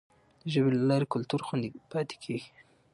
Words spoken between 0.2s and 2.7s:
د ژبي له لارې کلتور خوندي پاتې کیږي.